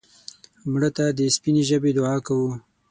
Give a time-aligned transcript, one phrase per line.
[0.71, 2.51] مړه ته د سپینې ژبې دعا کوو